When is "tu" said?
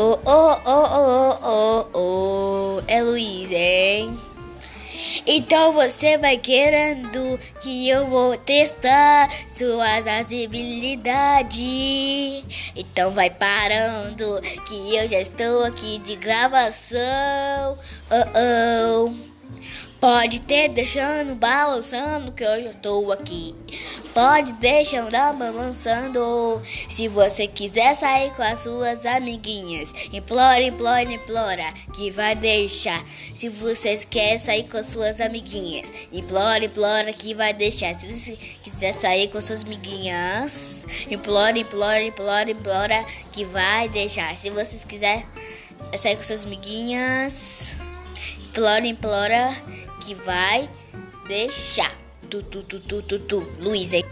52.28-52.42, 52.42-52.62, 52.64-52.80, 52.80-53.02, 53.02-53.18, 53.20-53.38